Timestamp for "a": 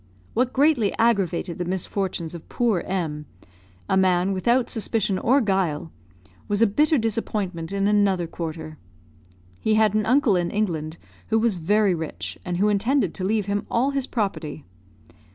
3.87-3.95, 6.63-6.65